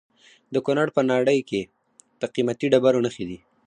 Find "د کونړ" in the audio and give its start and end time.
0.53-0.87